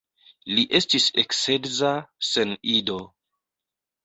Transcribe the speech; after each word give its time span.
Li 0.53 0.61
estis 0.79 1.05
eksedza 1.23 1.93
sen 2.31 2.57
ido. 2.79 2.99